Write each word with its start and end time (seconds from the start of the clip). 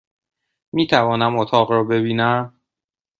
میتوانم 0.73 1.37
اتاق 1.37 1.71
را 1.71 1.83
ببینم؟ 1.83 2.61